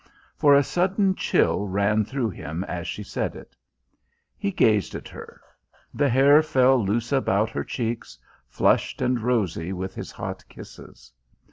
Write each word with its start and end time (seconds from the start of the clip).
For 0.35 0.55
a 0.55 0.63
sudden 0.63 1.13
chill 1.13 1.67
ran 1.67 2.05
through 2.05 2.31
him 2.31 2.63
as 2.63 2.87
she 2.87 3.03
said 3.03 3.35
it. 3.35 3.55
He 4.35 4.49
gazed 4.51 4.95
at 4.95 5.07
her. 5.09 5.39
The 5.93 6.09
hair 6.09 6.41
fell 6.41 6.83
loose 6.83 7.11
about 7.11 7.51
her 7.51 7.63
cheeks, 7.63 8.17
flushed 8.47 8.99
and 9.03 9.19
rosy 9.21 9.71
with 9.73 9.93
his 9.93 10.11
hot 10.11 10.43
kisses. 10.49 11.13